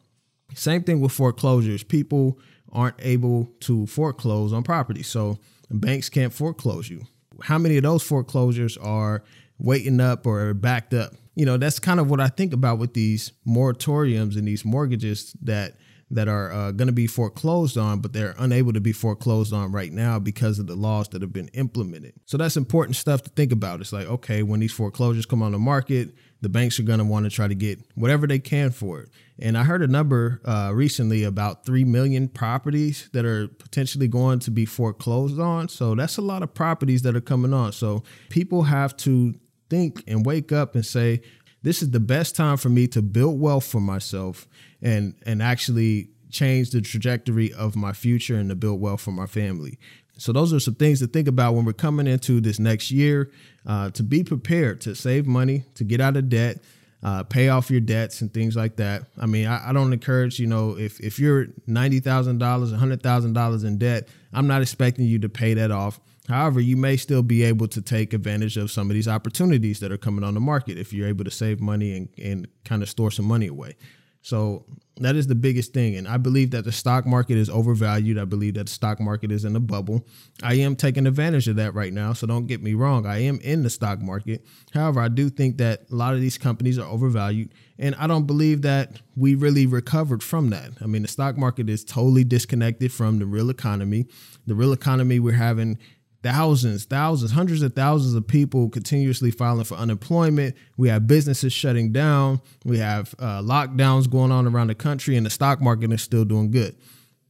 Same 0.55 0.83
thing 0.83 1.01
with 1.01 1.13
foreclosures. 1.13 1.83
People 1.83 2.39
aren't 2.73 2.97
able 2.99 3.47
to 3.61 3.87
foreclose 3.87 4.53
on 4.53 4.63
property. 4.63 5.03
So 5.03 5.39
banks 5.71 6.09
can't 6.09 6.33
foreclose 6.33 6.91
you. 6.91 7.03
How 7.43 7.59
many 7.59 7.77
of 7.77 7.83
those 7.83 8.03
foreclosures 8.03 8.77
are 8.77 9.23
waiting 9.59 10.01
up 10.01 10.27
or 10.27 10.55
backed 10.55 10.95
up? 10.95 11.15
You 11.35 11.47
know, 11.47 11.57
that's 11.57 11.79
kind 11.79 12.01
of 12.01 12.11
what 12.11 12.21
I 12.21 12.29
think 12.29 12.53
about 12.53 12.79
with 12.79 12.95
these 12.95 13.33
moratoriums 13.47 14.37
and 14.37 14.47
these 14.47 14.65
mortgages 14.65 15.35
that 15.43 15.77
that 16.11 16.29
are 16.29 16.53
uh, 16.53 16.71
going 16.71 16.87
to 16.87 16.93
be 16.93 17.07
foreclosed 17.07 17.77
on, 17.77 18.01
but 18.01 18.13
they're 18.13 18.35
unable 18.39 18.73
to 18.73 18.81
be 18.81 18.93
foreclosed 18.93 19.53
on 19.53 19.73
right 19.73 19.93
now 19.93 20.19
because 20.19 20.59
of 20.59 20.67
the 20.67 20.77
laws 20.77 21.09
that 21.09 21.23
have 21.23 21.33
been 21.33 21.49
implemented. 21.49 22.13
So 22.27 22.37
that's 22.37 22.57
important 22.57 22.97
stuff 22.97 23.23
to 23.23 23.31
think 23.31 23.53
about. 23.53 23.81
It's 23.81 23.93
like, 23.93 24.07
okay, 24.07 24.43
when 24.43 24.61
these 24.61 24.73
foreclosures 24.73 25.27
come 25.27 25.43
on 25.43 25.53
the 25.53 25.59
market, 25.59 26.15
the 26.41 26.49
banks 26.49 26.79
are 26.79 26.85
going 26.85 26.99
to 26.99 27.05
want 27.05 27.25
to 27.25 27.31
try 27.31 27.49
to 27.49 27.55
get 27.55 27.81
whatever 27.95 28.27
they 28.27 28.39
can 28.39 28.71
for 28.71 29.01
it. 29.01 29.09
And 29.39 29.57
I 29.57 29.65
heard 29.65 29.83
a 29.83 29.87
number 29.87 30.41
uh, 30.45 30.71
recently 30.75 31.25
about 31.25 31.65
3 31.65 31.85
million 31.85 32.29
properties 32.29 33.09
that 33.13 33.25
are 33.25 33.49
potentially 33.49 34.07
going 34.07 34.41
to 34.41 34.51
be 34.51 34.67
foreclosed 34.67 35.41
on. 35.41 35.69
So 35.69 35.95
that's 35.95 36.19
a 36.19 36.23
lot 36.23 36.43
of 36.43 36.55
properties 36.55 37.03
that 37.03 37.17
are 37.17 37.21
coming 37.21 37.53
on. 37.53 37.73
So 37.73 38.05
people 38.29 38.65
have 38.65 38.97
to 38.99 39.35
think 39.75 40.05
and 40.07 40.25
wake 40.25 40.53
up 40.53 40.75
and 40.75 40.87
say, 40.87 41.21
this 41.63 41.83
is 41.83 41.91
the 41.91 42.01
best 42.01 42.37
time 42.37 42.57
for 42.57 42.69
me 42.69 42.87
to 42.89 43.03
build 43.03 43.41
wealth 43.41 43.65
for 43.65 43.81
myself 43.81 44.47
and 44.83 45.15
and 45.27 45.43
actually 45.43 46.11
change 46.31 46.71
the 46.71 46.81
trajectory 46.81 47.53
of 47.53 47.75
my 47.75 47.93
future 47.93 48.37
and 48.37 48.51
to 48.51 48.55
build 48.55 48.81
wealth 48.81 49.01
for 49.01 49.13
my 49.13 49.27
family. 49.27 49.79
So 50.17 50.33
those 50.33 50.53
are 50.53 50.61
some 50.61 50.75
things 50.75 51.01
to 51.01 51.07
think 51.07 51.27
about 51.27 51.55
when 51.55 51.65
we're 51.65 51.73
coming 51.73 52.07
into 52.07 52.41
this 52.41 52.59
next 52.59 52.91
year. 52.91 53.33
Uh, 53.67 53.91
to 53.91 54.03
be 54.03 54.23
prepared 54.23 54.81
to 54.83 54.95
save 54.95 55.27
money, 55.27 55.65
to 55.75 55.85
get 55.85 56.01
out 56.01 56.17
of 56.17 56.29
debt, 56.29 56.59
uh, 57.03 57.23
pay 57.23 57.49
off 57.49 57.71
your 57.71 57.81
debts 57.81 58.21
and 58.21 58.33
things 58.33 58.55
like 58.55 58.77
that. 58.77 59.05
I 59.19 59.27
mean, 59.27 59.47
I, 59.47 59.71
I 59.71 59.73
don't 59.73 59.93
encourage 59.93 60.39
you 60.39 60.47
know 60.47 60.79
if 60.79 61.01
if 61.01 61.19
you're 61.19 61.47
ninety 61.67 62.01
thousand 62.01 62.39
dollars, 62.39 62.73
hundred 62.73 63.03
thousand 63.03 63.33
dollars 63.33 63.65
in 63.65 63.79
debt, 63.79 64.09
I'm 64.33 64.47
not 64.47 64.63
expecting 64.63 65.07
you 65.07 65.19
to 65.21 65.29
pay 65.29 65.55
that 65.55 65.71
off. 65.71 65.99
However, 66.29 66.61
you 66.61 66.77
may 66.77 66.97
still 66.97 67.23
be 67.23 67.43
able 67.43 67.69
to 67.69 67.83
take 67.83 68.13
advantage 68.13 68.57
of 68.57 68.71
some 68.71 68.91
of 68.91 68.95
these 68.95 69.09
opportunities 69.09 69.81
that 69.81 69.93
are 69.93 69.99
coming 69.99 70.25
on 70.25 70.35
the 70.35 70.41
market 70.41 70.79
if 70.79 70.93
you're 70.93 71.09
able 71.09 71.25
to 71.25 71.31
save 71.31 71.61
money 71.61 71.97
and, 71.97 72.09
and 72.23 72.49
kind 72.65 72.83
of 72.83 72.89
store 72.89 73.11
some 73.11 73.27
money 73.27 73.47
away. 73.47 73.77
So 74.25 74.65
that 75.01 75.17
is 75.17 75.27
the 75.27 75.35
biggest 75.35 75.75
thing. 75.75 75.97
And 75.97 76.09
I 76.09 76.17
believe 76.17 76.53
that 76.53 76.65
the 76.65 76.73
stock 76.73 77.05
market 77.05 77.37
is 77.37 77.51
overvalued. 77.51 78.17
I 78.17 78.25
believe 78.25 78.55
that 78.55 78.69
the 78.69 78.73
stock 78.73 78.99
market 78.99 79.31
is 79.31 79.45
in 79.45 79.55
a 79.55 79.61
bubble. 79.61 80.07
I 80.43 80.55
am 80.55 80.77
taking 80.77 81.07
advantage 81.07 81.47
of 81.47 81.57
that 81.57 81.75
right 81.75 81.93
now. 81.93 82.15
So 82.15 82.27
don't 82.27 82.47
get 82.47 82.63
me 82.63 82.73
wrong. 82.73 83.05
I 83.05 83.19
am 83.19 83.39
in 83.41 83.65
the 83.65 83.69
stock 83.69 84.01
market. 84.01 84.47
However, 84.73 85.01
I 85.01 85.09
do 85.09 85.29
think 85.29 85.59
that 85.59 85.91
a 85.93 85.95
lot 85.95 86.15
of 86.15 86.23
these 86.23 86.39
companies 86.39 86.79
are 86.79 86.89
overvalued. 86.89 87.53
And 87.79 87.95
I 87.97 88.07
don't 88.07 88.27
believe 88.27 88.63
that 88.63 89.03
we 89.15 89.35
really 89.35 89.67
recovered 89.67 90.23
from 90.23 90.49
that. 90.51 90.71
I 90.81 90.87
mean, 90.87 91.03
the 91.03 91.09
stock 91.09 91.37
market 91.37 91.69
is 91.69 91.85
totally 91.85 92.25
disconnected 92.25 92.93
from 92.93 93.19
the 93.19 93.27
real 93.27 93.51
economy. 93.51 94.07
The 94.47 94.55
real 94.55 94.73
economy, 94.73 95.19
we're 95.19 95.33
having 95.33 95.79
thousands, 96.25 96.87
thousands, 96.87 97.33
hundreds 97.33 97.61
of 97.61 97.75
thousands 97.75 98.15
of 98.15 98.27
people 98.27 98.71
continuously 98.71 99.31
filing 99.31 99.65
for 99.65 99.75
unemployment. 99.75 100.57
We 100.79 100.89
have 100.89 101.07
businesses 101.07 101.53
shutting 101.53 101.93
down. 101.93 102.41
We 102.65 102.79
have 102.79 103.15
uh, 103.19 103.43
lockdowns 103.43 104.11
going 104.11 104.33
on 104.33 104.47
around 104.47 104.69
the 104.69 104.75
country, 104.75 105.17
and 105.17 105.27
the 105.27 105.31
stock 105.31 105.61
market 105.61 105.93
is 105.93 106.01
still 106.01 106.25
doing 106.25 106.51
good. 106.51 106.75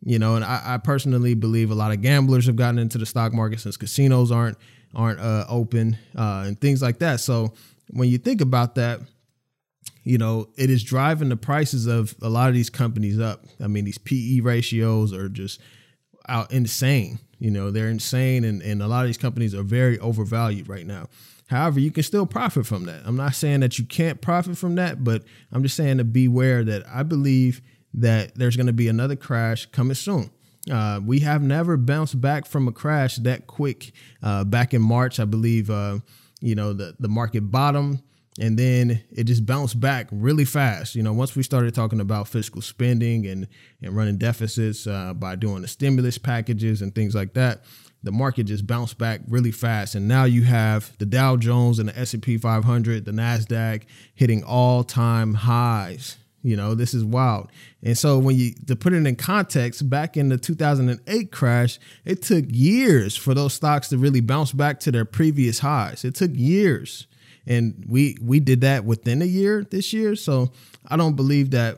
You 0.07 0.21
know, 0.21 0.37
and 0.37 0.45
I, 0.45 0.63
I, 0.65 0.79
personally 0.79 1.35
believe 1.35 1.71
a 1.71 1.75
lot 1.75 1.91
of 1.91 2.03
gamblers 2.03 2.47
have 2.47 2.57
gotten 2.57 2.79
into 2.79 2.99
the 2.99 3.07
stock 3.07 3.33
market 3.33 3.61
since 3.61 3.77
casinos 3.77 4.31
aren't 4.31 4.59
aren't 4.95 5.19
uh, 5.19 5.47
open 5.49 5.99
uh, 6.17 6.45
and 6.47 6.61
things 6.61 6.81
like 6.81 6.99
that. 7.01 7.21
So 7.21 7.55
when 7.89 8.09
you 8.09 8.19
think 8.19 8.41
about 8.41 8.77
that, 8.77 9.01
you 10.05 10.19
know, 10.19 10.51
it 10.57 10.71
is 10.71 10.85
driving 10.85 11.31
the 11.31 11.37
prices 11.37 11.87
of 11.87 12.15
a 12.23 12.29
lot 12.29 12.49
of 12.49 12.55
these 12.55 12.71
companies 12.71 13.19
up. 13.19 13.45
I 13.61 13.67
mean, 13.67 13.87
these 13.87 13.99
PE 13.99 14.41
ratios 14.41 15.13
are 15.13 15.29
just 15.29 15.61
out 16.29 16.53
insane. 16.53 17.19
You 17.39 17.51
know, 17.51 17.71
they're 17.71 17.89
insane, 17.89 18.45
and, 18.45 18.63
and 18.63 18.83
a 18.83 18.87
lot 18.87 19.03
of 19.03 19.09
these 19.09 19.19
companies 19.19 19.55
are 19.55 19.63
very 19.63 19.99
overvalued 19.99 20.69
right 20.69 20.87
now. 20.87 21.09
However, 21.49 21.79
you 21.79 21.91
can 21.91 22.03
still 22.03 22.27
profit 22.27 22.67
from 22.67 22.85
that. 22.87 23.03
I'm 23.05 23.17
not 23.17 23.35
saying 23.35 23.61
that 23.61 23.79
you 23.79 23.85
can't 23.85 24.21
profit 24.21 24.57
from 24.57 24.77
that, 24.77 25.05
but 25.05 25.25
I'm 25.53 25.63
just 25.63 25.77
saying 25.77 25.99
to 25.99 26.05
beware 26.05 26.65
that 26.65 26.85
I 26.89 27.03
believe 27.03 27.61
that 27.95 28.35
there's 28.35 28.57
going 28.57 28.67
to 28.67 28.73
be 28.73 28.89
another 28.89 29.17
crash 29.17 29.67
coming 29.67 29.95
soon. 29.95 30.31
Uh, 30.71 31.01
we 31.05 31.21
have 31.21 31.43
never 31.43 31.77
bounced 31.77 32.21
back 32.21 32.47
from 32.47 32.67
a 32.67 32.73
crash 32.73 33.17
that 33.17 33.47
quick. 33.47 33.93
Uh, 34.23 34.45
back 34.45 34.73
in 34.73 34.81
March, 34.81 35.21
I 35.21 35.27
believe, 35.27 35.69
uh, 35.69 35.99
you 36.41 36.55
know, 36.55 36.73
the, 36.73 36.97
the 36.99 37.09
market 37.09 37.51
bottom 37.51 38.03
and 38.41 38.59
then 38.59 39.03
it 39.13 39.25
just 39.25 39.47
bounced 39.47 39.79
back 39.79 40.09
really 40.11 40.45
fast. 40.45 40.97
You 40.97 41.03
know, 41.03 41.13
once 41.13 41.37
we 41.37 41.43
started 41.43 41.75
talking 41.75 42.01
about 42.01 42.29
fiscal 42.29 42.63
spending 42.63 43.27
and 43.27 43.47
and 43.83 43.95
running 43.95 44.19
deficits 44.19 44.87
uh, 44.87 45.15
by 45.15 45.37
doing 45.37 45.63
the 45.63 45.69
stimulus 45.69 46.19
packages 46.19 46.83
and 46.83 46.95
things 46.95 47.15
like 47.15 47.35
that, 47.35 47.65
the 48.03 48.13
market 48.13 48.45
just 48.45 48.67
bounced 48.67 48.99
back 48.99 49.21
really 49.29 49.53
fast. 49.53 49.95
And 49.95 50.09
now 50.09 50.25
you 50.25 50.43
have 50.43 50.97
the 50.99 51.07
Dow 51.07 51.37
Jones 51.37 51.79
and 51.79 51.89
the 51.89 51.99
S 51.99 52.13
and 52.13 52.23
P 52.23 52.37
500, 52.37 53.05
the 53.05 53.13
Nasdaq 53.13 53.85
hitting 54.15 54.43
all 54.43 54.83
time 54.83 55.35
highs. 55.35 56.17
You 56.43 56.57
know, 56.57 56.75
this 56.75 56.93
is 56.93 57.05
wild. 57.05 57.51
And 57.83 57.97
so 57.97 58.19
when 58.19 58.37
you 58.37 58.53
to 58.67 58.77
put 58.77 58.93
it 58.93 59.07
in 59.07 59.17
context, 59.17 59.89
back 59.89 60.17
in 60.17 60.29
the 60.29 60.37
2008 60.37 61.33
crash, 61.33 61.79
it 62.05 62.21
took 62.21 62.45
years 62.49 63.17
for 63.17 63.33
those 63.33 63.55
stocks 63.55 63.89
to 63.91 63.99
really 63.99 64.21
bounce 64.21 64.53
back 64.53 64.81
to 64.81 64.93
their 64.93 65.07
previous 65.07 65.61
highs. 65.61 66.05
It 66.05 66.15
took 66.17 66.33
years 66.35 67.07
and 67.47 67.85
we 67.89 68.17
we 68.21 68.41
did 68.41 68.63
that 68.63 68.85
within 68.85 69.23
a 69.23 69.27
year 69.27 69.65
this 69.71 69.93
year. 69.93 70.17
So 70.17 70.53
I 70.87 70.97
don't 70.97 71.17
believe 71.17 71.51
that 71.51 71.77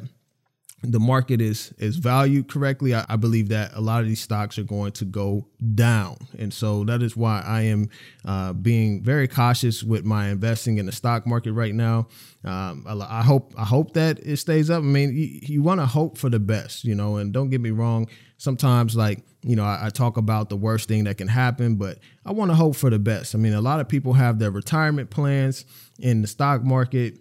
the 0.83 1.01
market 1.01 1.41
is 1.41 1.73
is 1.79 1.97
valued 1.97 2.49
correctly. 2.49 2.95
I, 2.95 3.05
I, 3.09 3.17
believe 3.17 3.49
that 3.49 3.73
a 3.75 3.81
lot 3.81 4.03
of 4.03 4.07
these 4.07 4.21
stocks 4.21 4.59
are 4.59 4.65
going 4.65 4.93
to 4.93 5.05
go 5.05 5.47
down, 5.75 6.17
and 6.39 6.53
so 6.53 6.85
that 6.85 7.03
is 7.03 7.17
why 7.17 7.43
I 7.45 7.63
am 7.63 7.89
uh, 8.25 8.53
being 8.53 9.03
very 9.03 9.27
cautious 9.27 9.83
with 9.83 10.05
my 10.05 10.29
investing 10.29 10.79
in 10.79 10.87
the 10.87 10.93
stock 10.93 11.27
market 11.27 11.53
right 11.53 11.75
now. 11.75 12.09
Um, 12.45 12.85
I, 12.87 13.21
I, 13.21 13.23
hope 13.23 13.55
I 13.57 13.65
hope 13.65 13.95
that 13.95 14.19
it 14.21 14.37
stays 14.37 14.71
up. 14.71 14.83
I 14.83 14.87
mean, 14.87 15.17
you, 15.17 15.41
you 15.43 15.63
want 15.63 15.81
to 15.81 15.87
hope 15.87 16.19
for 16.19 16.29
the 16.29 16.39
best, 16.39 16.85
you 16.85 16.95
know. 16.95 17.17
And 17.17 17.33
don't 17.33 17.51
get 17.51 17.61
me 17.61 17.71
wrong. 17.71 18.09
Sometimes, 18.39 18.95
like 18.95 19.25
you 19.47 19.55
know, 19.55 19.65
I, 19.65 19.87
I 19.87 19.91
talk 19.91 20.17
about 20.17 20.49
the 20.49 20.57
worst 20.57 20.89
thing 20.89 21.05
that 21.05 21.19
can 21.19 21.29
happen, 21.29 21.77
but 21.77 21.99
I 22.25 22.33
want 22.33 22.51
to 22.51 22.57
hope 22.57 22.75
for 22.75 22.91
the 22.91 22.99
best. 22.99 23.35
I 23.35 23.39
mean, 23.39 23.55
a 23.55 23.61
lot 23.61 23.79
of 23.81 23.89
people 23.89 24.15
have 24.15 24.39
their 24.41 24.51
retirement 24.51 25.09
plans 25.09 25.65
in 26.01 26.21
the 26.21 26.29
stock 26.29 26.65
market 26.65 27.19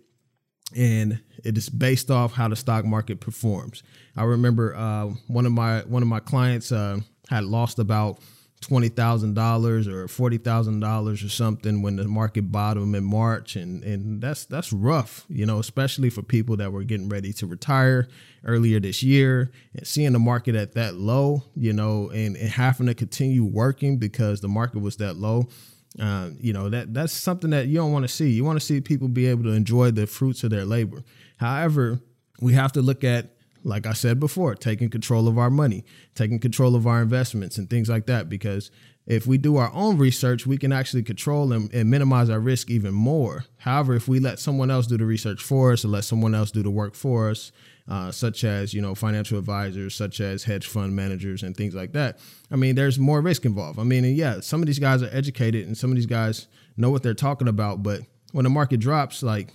and 0.75 1.21
it 1.43 1.57
is 1.57 1.69
based 1.69 2.09
off 2.09 2.33
how 2.33 2.47
the 2.47 2.55
stock 2.55 2.83
market 2.83 3.19
performs. 3.19 3.83
I 4.17 4.23
remember 4.23 4.75
uh, 4.75 5.11
one 5.27 5.45
of 5.45 5.51
my 5.51 5.81
one 5.81 6.01
of 6.01 6.07
my 6.07 6.19
clients 6.19 6.71
uh, 6.71 6.99
had 7.29 7.43
lost 7.43 7.77
about 7.77 8.19
twenty 8.67 8.89
thousand 8.89 9.33
dollars 9.33 9.87
or 9.87 10.07
forty 10.07 10.37
thousand 10.37 10.79
dollars 10.79 11.23
or 11.23 11.29
something 11.29 11.81
when 11.81 11.95
the 11.95 12.05
market 12.05 12.51
bottomed 12.51 12.95
in 12.95 13.03
March, 13.03 13.55
and 13.55 13.83
and 13.83 14.21
that's 14.21 14.45
that's 14.45 14.73
rough, 14.73 15.25
you 15.29 15.45
know, 15.45 15.59
especially 15.59 16.09
for 16.09 16.21
people 16.21 16.57
that 16.57 16.71
were 16.71 16.83
getting 16.83 17.09
ready 17.09 17.31
to 17.33 17.45
retire 17.47 18.07
earlier 18.43 18.79
this 18.79 19.01
year 19.03 19.51
and 19.73 19.85
seeing 19.85 20.13
the 20.13 20.19
market 20.19 20.55
at 20.55 20.73
that 20.73 20.95
low, 20.95 21.43
you 21.55 21.73
know, 21.73 22.09
and, 22.09 22.35
and 22.35 22.49
having 22.49 22.87
to 22.87 22.93
continue 22.93 23.43
working 23.43 23.97
because 23.97 24.41
the 24.41 24.47
market 24.47 24.79
was 24.79 24.97
that 24.97 25.15
low 25.15 25.47
uh, 25.99 26.29
you 26.39 26.51
know 26.51 26.69
that 26.69 26.93
that's 26.93 27.13
something 27.13 27.51
that 27.51 27.67
you 27.67 27.75
don't 27.75 27.91
want 27.91 28.03
to 28.03 28.09
see. 28.09 28.29
You 28.29 28.43
want 28.43 28.59
to 28.59 28.65
see 28.65 28.81
people 28.81 29.07
be 29.07 29.27
able 29.27 29.43
to 29.43 29.51
enjoy 29.51 29.91
the 29.91 30.07
fruits 30.07 30.43
of 30.43 30.49
their 30.49 30.65
labor. 30.65 31.03
However, 31.37 32.01
we 32.41 32.53
have 32.53 32.71
to 32.73 32.81
look 32.81 33.03
at, 33.03 33.34
like 33.65 33.87
I 33.87 33.93
said 33.93 34.19
before, 34.19 34.53
taking 34.55 34.89
control 34.89 35.27
of 35.27 35.37
our 35.37 35.49
money, 35.49 35.83
taking 36.13 36.39
control 36.39 36.75
of 36.75 36.85
our 36.85 37.01
investments, 37.01 37.57
and 37.57 37.69
things 37.69 37.89
like 37.89 38.05
that. 38.05 38.29
Because 38.29 38.69
if 39.07 39.25
we 39.25 39.37
do 39.39 39.57
our 39.57 39.71
own 39.73 39.97
research, 39.97 40.45
we 40.45 40.57
can 40.57 40.71
actually 40.71 41.01
control 41.03 41.51
and, 41.51 41.73
and 41.73 41.89
minimize 41.89 42.29
our 42.29 42.39
risk 42.39 42.69
even 42.69 42.93
more. 42.93 43.45
However, 43.57 43.95
if 43.95 44.07
we 44.07 44.19
let 44.19 44.39
someone 44.39 44.69
else 44.69 44.85
do 44.85 44.97
the 44.97 45.05
research 45.05 45.41
for 45.41 45.73
us, 45.73 45.83
or 45.83 45.89
let 45.89 46.03
someone 46.03 46.35
else 46.35 46.51
do 46.51 46.61
the 46.61 46.69
work 46.69 46.93
for 46.93 47.31
us, 47.31 47.51
uh, 47.87 48.11
such 48.11 48.43
as 48.43 48.73
you 48.73 48.81
know 48.81 48.93
financial 48.93 49.39
advisors, 49.39 49.95
such 49.95 50.19
as 50.21 50.43
hedge 50.43 50.67
fund 50.67 50.95
managers, 50.95 51.41
and 51.41 51.57
things 51.57 51.73
like 51.73 51.93
that. 51.93 52.19
I 52.51 52.55
mean, 52.55 52.75
there's 52.75 52.99
more 52.99 53.19
risk 53.19 53.45
involved. 53.45 53.79
I 53.79 53.83
mean, 53.83 54.05
yeah, 54.15 54.41
some 54.41 54.61
of 54.61 54.67
these 54.67 54.79
guys 54.79 55.01
are 55.01 55.09
educated, 55.11 55.65
and 55.65 55.75
some 55.75 55.89
of 55.89 55.95
these 55.95 56.05
guys 56.05 56.47
know 56.77 56.91
what 56.91 57.01
they're 57.01 57.15
talking 57.15 57.47
about. 57.47 57.81
But 57.81 58.01
when 58.31 58.43
the 58.43 58.49
market 58.49 58.79
drops, 58.79 59.23
like 59.23 59.49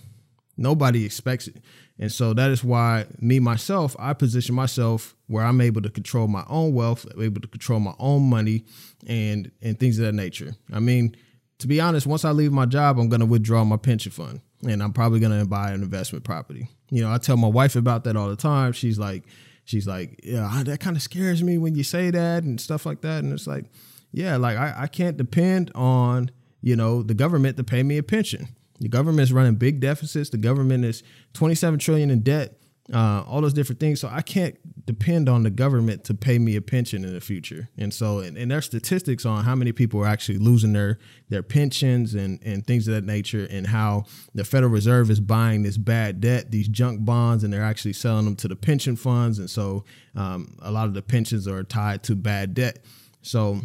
nobody 0.57 1.05
expects 1.05 1.47
it, 1.47 1.57
and 2.01 2.11
so 2.11 2.33
that 2.33 2.49
is 2.49 2.63
why 2.63 3.05
me 3.19 3.39
myself, 3.39 3.95
I 3.99 4.13
position 4.13 4.55
myself 4.55 5.15
where 5.27 5.45
I'm 5.45 5.61
able 5.61 5.83
to 5.83 5.89
control 5.89 6.27
my 6.27 6.43
own 6.49 6.73
wealth, 6.73 7.05
able 7.17 7.39
to 7.41 7.47
control 7.47 7.79
my 7.79 7.93
own 7.99 8.23
money, 8.23 8.65
and 9.05 9.51
and 9.61 9.79
things 9.79 9.99
of 9.99 10.05
that 10.05 10.13
nature. 10.13 10.55
I 10.73 10.79
mean, 10.79 11.15
to 11.59 11.67
be 11.67 11.79
honest, 11.79 12.07
once 12.07 12.25
I 12.25 12.31
leave 12.31 12.51
my 12.51 12.65
job, 12.65 12.99
I'm 12.99 13.07
going 13.07 13.19
to 13.19 13.27
withdraw 13.27 13.63
my 13.63 13.77
pension 13.77 14.11
fund, 14.11 14.41
and 14.67 14.81
I'm 14.81 14.93
probably 14.93 15.19
going 15.19 15.39
to 15.39 15.45
buy 15.45 15.71
an 15.71 15.83
investment 15.83 16.25
property. 16.25 16.69
You 16.89 17.03
know, 17.03 17.13
I 17.13 17.19
tell 17.19 17.37
my 17.37 17.47
wife 17.47 17.75
about 17.75 18.03
that 18.05 18.17
all 18.17 18.29
the 18.29 18.35
time. 18.35 18.73
She's 18.73 18.97
like, 18.97 19.25
she's 19.65 19.85
like, 19.85 20.19
yeah, 20.23 20.63
that 20.65 20.79
kind 20.79 20.95
of 20.95 21.03
scares 21.03 21.43
me 21.43 21.59
when 21.59 21.75
you 21.75 21.83
say 21.83 22.09
that 22.09 22.43
and 22.43 22.59
stuff 22.59 22.83
like 22.83 23.01
that. 23.01 23.23
And 23.23 23.31
it's 23.31 23.45
like, 23.45 23.65
yeah, 24.11 24.37
like 24.37 24.57
I, 24.57 24.73
I 24.75 24.87
can't 24.87 25.17
depend 25.17 25.71
on, 25.75 26.31
you 26.61 26.75
know, 26.75 27.03
the 27.03 27.13
government 27.13 27.57
to 27.57 27.63
pay 27.63 27.83
me 27.83 27.99
a 27.99 28.03
pension. 28.03 28.47
The 28.81 28.89
government 28.89 29.21
is 29.21 29.33
running 29.33 29.55
big 29.55 29.79
deficits. 29.79 30.29
The 30.29 30.37
government 30.37 30.83
is 30.83 31.03
27 31.33 31.79
trillion 31.79 32.09
in 32.09 32.21
debt 32.21 32.57
uh, 32.93 33.23
all 33.27 33.41
those 33.41 33.53
different 33.53 33.79
things. 33.79 33.99
So 33.99 34.09
I 34.11 34.21
can't 34.21 34.57
depend 34.85 35.29
on 35.29 35.43
the 35.43 35.49
government 35.49 36.03
to 36.05 36.13
pay 36.13 36.39
me 36.39 36.55
a 36.55 36.61
pension 36.61 37.05
in 37.05 37.13
the 37.13 37.21
future. 37.21 37.69
And 37.77 37.93
so, 37.93 38.19
and, 38.19 38.37
and 38.37 38.51
there's 38.51 38.65
statistics 38.65 39.25
on 39.25 39.45
how 39.45 39.55
many 39.55 39.71
people 39.71 40.01
are 40.01 40.07
actually 40.07 40.39
losing 40.39 40.73
their 40.73 40.97
their 41.29 41.43
pensions 41.43 42.13
and 42.13 42.41
and 42.43 42.65
things 42.65 42.87
of 42.87 42.95
that 42.95 43.05
nature, 43.05 43.47
and 43.49 43.67
how 43.67 44.05
the 44.33 44.43
Federal 44.43 44.71
Reserve 44.71 45.09
is 45.09 45.19
buying 45.19 45.63
this 45.63 45.77
bad 45.77 46.19
debt, 46.19 46.51
these 46.51 46.67
junk 46.67 47.05
bonds, 47.05 47.43
and 47.43 47.53
they're 47.53 47.63
actually 47.63 47.93
selling 47.93 48.25
them 48.25 48.35
to 48.37 48.47
the 48.47 48.55
pension 48.55 48.95
funds. 48.95 49.39
And 49.39 49.49
so, 49.49 49.85
um, 50.15 50.57
a 50.61 50.71
lot 50.71 50.87
of 50.87 50.93
the 50.93 51.01
pensions 51.01 51.47
are 51.47 51.63
tied 51.63 52.03
to 52.03 52.15
bad 52.15 52.53
debt. 52.53 52.83
So 53.21 53.61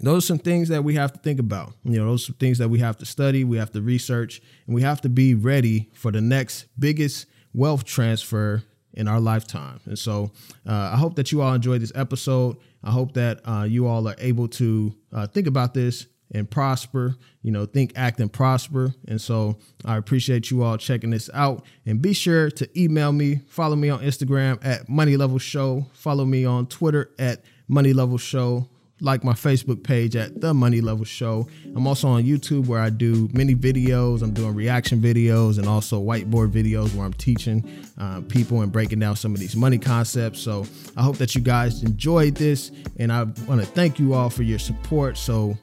those 0.00 0.24
are 0.24 0.26
some 0.26 0.38
things 0.38 0.68
that 0.68 0.84
we 0.84 0.94
have 0.94 1.12
to 1.12 1.18
think 1.18 1.40
about. 1.40 1.72
You 1.84 1.98
know, 1.98 2.06
those 2.06 2.28
are 2.28 2.34
things 2.34 2.58
that 2.58 2.68
we 2.68 2.78
have 2.80 2.98
to 2.98 3.06
study, 3.06 3.44
we 3.44 3.56
have 3.56 3.72
to 3.72 3.80
research, 3.80 4.42
and 4.66 4.74
we 4.74 4.82
have 4.82 5.00
to 5.02 5.08
be 5.08 5.34
ready 5.34 5.90
for 5.94 6.12
the 6.12 6.20
next 6.20 6.66
biggest 6.78 7.26
wealth 7.54 7.84
transfer 7.84 8.62
in 8.92 9.08
our 9.08 9.20
lifetime. 9.20 9.80
And 9.84 9.98
so 9.98 10.32
uh, 10.66 10.90
I 10.92 10.96
hope 10.96 11.16
that 11.16 11.32
you 11.32 11.42
all 11.42 11.54
enjoyed 11.54 11.80
this 11.80 11.92
episode. 11.94 12.56
I 12.82 12.90
hope 12.90 13.14
that 13.14 13.40
uh, 13.46 13.66
you 13.68 13.86
all 13.86 14.06
are 14.08 14.16
able 14.18 14.48
to 14.48 14.94
uh, 15.12 15.26
think 15.26 15.46
about 15.46 15.74
this 15.74 16.06
and 16.32 16.50
prosper, 16.50 17.16
you 17.42 17.52
know, 17.52 17.66
think, 17.66 17.92
act, 17.94 18.18
and 18.20 18.32
prosper. 18.32 18.92
And 19.06 19.20
so 19.20 19.58
I 19.84 19.96
appreciate 19.96 20.50
you 20.50 20.62
all 20.62 20.76
checking 20.76 21.10
this 21.10 21.30
out. 21.32 21.64
And 21.86 22.02
be 22.02 22.12
sure 22.12 22.50
to 22.50 22.80
email 22.80 23.12
me, 23.12 23.42
follow 23.46 23.76
me 23.76 23.90
on 23.90 24.00
Instagram 24.00 24.64
at 24.64 24.88
Money 24.88 25.16
Levels 25.16 25.42
Show, 25.42 25.86
follow 25.92 26.24
me 26.24 26.44
on 26.44 26.66
Twitter 26.66 27.10
at 27.18 27.42
Money 27.68 27.92
Levels 27.92 28.22
Show 28.22 28.68
like 29.00 29.22
my 29.22 29.32
Facebook 29.32 29.82
page 29.82 30.16
at 30.16 30.40
The 30.40 30.54
Money 30.54 30.80
Levels 30.80 31.08
Show. 31.08 31.48
I'm 31.74 31.86
also 31.86 32.08
on 32.08 32.24
YouTube 32.24 32.66
where 32.66 32.80
I 32.80 32.90
do 32.90 33.28
many 33.32 33.54
videos. 33.54 34.22
I'm 34.22 34.32
doing 34.32 34.54
reaction 34.54 35.00
videos 35.00 35.58
and 35.58 35.68
also 35.68 36.02
whiteboard 36.02 36.50
videos 36.50 36.94
where 36.94 37.04
I'm 37.04 37.12
teaching 37.12 37.68
uh, 37.98 38.22
people 38.28 38.62
and 38.62 38.72
breaking 38.72 38.98
down 38.98 39.16
some 39.16 39.34
of 39.34 39.40
these 39.40 39.56
money 39.56 39.78
concepts. 39.78 40.40
So 40.40 40.66
I 40.96 41.02
hope 41.02 41.16
that 41.18 41.34
you 41.34 41.40
guys 41.40 41.82
enjoyed 41.82 42.36
this 42.36 42.70
and 42.98 43.12
I 43.12 43.24
want 43.24 43.60
to 43.60 43.66
thank 43.66 43.98
you 43.98 44.14
all 44.14 44.30
for 44.30 44.42
your 44.42 44.58
support. 44.58 45.18
So 45.18 45.58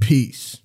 peace. 0.00 0.60